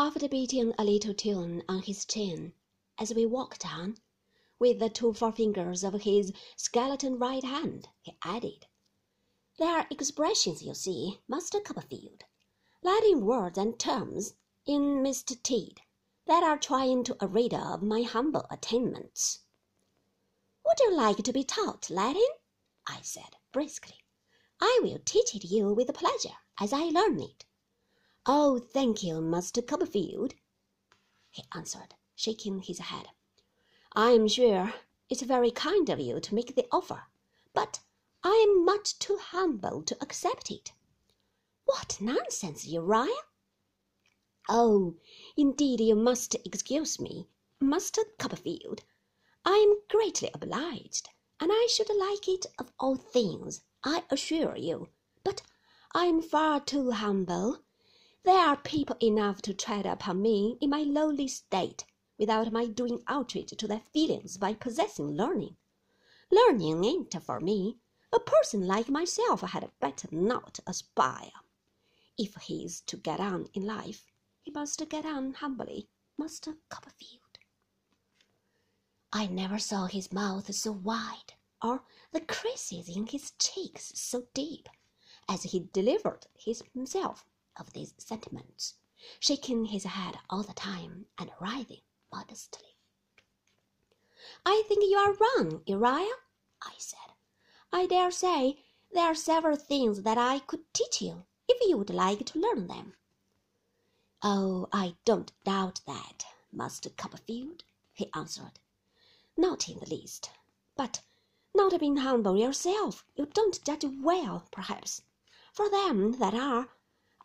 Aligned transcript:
After 0.00 0.28
beating 0.28 0.74
a 0.78 0.84
little 0.84 1.12
tune 1.12 1.64
on 1.68 1.82
his 1.82 2.04
chin, 2.04 2.54
as 2.98 3.12
we 3.12 3.26
walked 3.26 3.66
on, 3.66 3.98
with 4.60 4.78
the 4.78 4.88
two 4.88 5.12
forefingers 5.12 5.82
of 5.82 6.02
his 6.02 6.32
skeleton 6.54 7.18
right 7.18 7.42
hand, 7.42 7.88
he 8.00 8.16
added, 8.22 8.68
"There 9.58 9.76
are 9.76 9.88
expressions, 9.90 10.62
you 10.62 10.72
see, 10.74 11.18
Master 11.26 11.58
Copperfield, 11.58 12.22
Latin 12.80 13.26
words 13.26 13.58
and 13.58 13.76
terms, 13.76 14.34
in 14.66 15.02
Mr. 15.02 15.36
Tidd, 15.42 15.80
that 16.26 16.44
are 16.44 16.58
trying 16.58 17.02
to 17.02 17.16
rid 17.26 17.52
of 17.52 17.82
my 17.82 18.02
humble 18.02 18.46
attainments." 18.52 19.40
"Would 20.64 20.78
you 20.78 20.94
like 20.94 21.24
to 21.24 21.32
be 21.32 21.42
taught 21.42 21.90
Latin?" 21.90 22.28
I 22.86 23.00
said, 23.02 23.36
briskly. 23.50 24.04
"I 24.60 24.78
will 24.80 25.00
teach 25.04 25.34
it 25.34 25.42
you 25.42 25.74
with 25.74 25.92
pleasure 25.92 26.36
as 26.60 26.72
I 26.72 26.84
learn 26.84 27.18
it." 27.18 27.44
"Oh, 28.30 28.58
thank 28.58 29.02
you, 29.02 29.22
Master 29.22 29.62
Copperfield," 29.62 30.34
he 31.30 31.44
answered, 31.54 31.94
shaking 32.14 32.60
his 32.60 32.78
head. 32.78 33.08
"I 33.94 34.10
am 34.10 34.28
sure 34.28 34.74
it's 35.08 35.22
very 35.22 35.50
kind 35.50 35.88
of 35.88 35.98
you 35.98 36.20
to 36.20 36.34
make 36.34 36.54
the 36.54 36.68
offer, 36.70 37.04
but 37.54 37.80
I 38.22 38.34
am 38.46 38.66
much 38.66 38.98
too 38.98 39.16
humble 39.16 39.82
to 39.82 39.96
accept 40.02 40.50
it." 40.50 40.74
"What 41.64 42.02
nonsense, 42.02 42.66
Uriah!" 42.66 43.16
"Oh, 44.46 44.96
indeed 45.34 45.80
you 45.80 45.94
must 45.94 46.34
excuse 46.34 47.00
me, 47.00 47.30
Master 47.60 48.04
Copperfield. 48.18 48.84
I 49.46 49.56
am 49.56 49.80
greatly 49.88 50.30
obliged, 50.34 51.08
and 51.40 51.50
I 51.50 51.66
should 51.70 51.88
like 51.88 52.28
it 52.28 52.44
of 52.58 52.74
all 52.78 52.96
things, 52.96 53.62
I 53.82 54.04
assure 54.10 54.54
you, 54.54 54.90
but 55.24 55.40
I 55.94 56.04
am 56.04 56.20
far 56.20 56.60
too 56.60 56.90
humble. 56.90 57.64
There 58.24 58.36
are 58.36 58.56
people 58.56 58.96
enough 59.00 59.40
to 59.42 59.54
tread 59.54 59.86
upon 59.86 60.20
me 60.20 60.58
in 60.60 60.70
my 60.70 60.82
lowly 60.82 61.28
state, 61.28 61.86
without 62.18 62.52
my 62.52 62.66
doing 62.66 63.02
outrage 63.06 63.50
to 63.56 63.66
their 63.68 63.80
feelings 63.92 64.36
by 64.36 64.54
possessing 64.54 65.16
learning. 65.16 65.56
Learning 66.30 66.84
ain't 66.84 67.22
for 67.22 67.40
me. 67.40 67.78
A 68.12 68.18
person 68.18 68.66
like 68.66 68.88
myself 68.88 69.42
had 69.42 69.70
better 69.80 70.08
not 70.10 70.58
aspire. 70.66 71.30
If 72.18 72.34
he's 72.34 72.80
to 72.82 72.96
get 72.96 73.20
on 73.20 73.46
in 73.54 73.64
life, 73.64 74.04
he 74.42 74.50
must 74.50 74.86
get 74.88 75.06
on 75.06 75.34
humbly, 75.34 75.88
Master 76.16 76.58
Copperfield." 76.68 77.38
I 79.12 79.26
never 79.26 79.58
saw 79.58 79.86
his 79.86 80.12
mouth 80.12 80.52
so 80.54 80.72
wide, 80.72 81.34
or 81.62 81.84
the 82.10 82.20
creases 82.20 82.88
in 82.88 83.06
his 83.06 83.30
cheeks 83.38 83.92
so 83.94 84.26
deep, 84.34 84.68
as 85.28 85.44
he 85.44 85.68
delivered 85.72 86.26
himself 86.74 87.24
of 87.58 87.72
these 87.72 87.94
sentiments, 87.98 88.74
shaking 89.20 89.66
his 89.66 89.84
head 89.84 90.18
all 90.30 90.42
the 90.42 90.52
time 90.52 91.06
and 91.18 91.30
writhing 91.40 91.82
modestly. 92.12 92.76
"I 94.44 94.62
think 94.66 94.82
you 94.82 94.96
are 94.96 95.12
wrong, 95.14 95.62
Uriah," 95.66 96.16
I 96.62 96.74
said. 96.78 97.14
"I 97.72 97.86
dare 97.86 98.10
say 98.10 98.64
there 98.90 99.06
are 99.06 99.14
several 99.14 99.56
things 99.56 100.02
that 100.02 100.18
I 100.18 100.38
could 100.40 100.72
teach 100.72 101.02
you, 101.02 101.26
if 101.48 101.60
you 101.68 101.76
would 101.76 101.90
like 101.90 102.26
to 102.26 102.38
learn 102.38 102.66
them." 102.66 102.96
"Oh, 104.22 104.68
I 104.72 104.96
don't 105.04 105.32
doubt 105.44 105.80
that, 105.86 106.26
Master 106.50 106.90
Copperfield," 106.90 107.64
he 107.92 108.10
answered. 108.14 108.58
"Not 109.36 109.68
in 109.68 109.78
the 109.78 109.88
least. 109.88 110.30
But, 110.74 111.02
not 111.54 111.78
being 111.78 111.98
humble 111.98 112.36
yourself, 112.36 113.04
you 113.16 113.26
don't 113.26 113.62
judge 113.64 113.84
well, 113.84 114.46
perhaps. 114.50 115.02
For 115.52 115.68
them 115.68 116.18
that 116.18 116.34
are, 116.34 116.70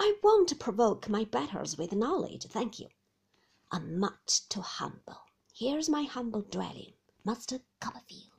I 0.00 0.16
won't 0.22 0.58
provoke 0.58 1.08
my 1.08 1.24
betters 1.24 1.76
with 1.76 1.92
knowledge, 1.92 2.44
thank 2.46 2.80
you. 2.80 2.88
I'm 3.70 3.98
much 3.98 4.48
too 4.48 4.62
humble. 4.62 5.22
Here's 5.54 5.88
my 5.88 6.02
humble 6.02 6.42
dwelling, 6.42 6.94
Master 7.24 7.60
Copperfield." 7.80 8.31